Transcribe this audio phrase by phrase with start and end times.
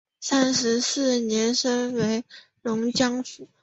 [0.19, 2.25] 三十四年升为
[2.63, 3.47] 龙江府。